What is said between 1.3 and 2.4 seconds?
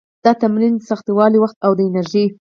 وخت او د انرژي